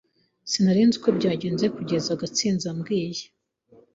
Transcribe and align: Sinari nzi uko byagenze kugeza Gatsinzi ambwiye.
Sinari 0.51 0.81
nzi 0.87 0.97
uko 0.99 1.09
byagenze 1.17 1.65
kugeza 1.75 2.19
Gatsinzi 2.21 2.65
ambwiye. 2.73 3.23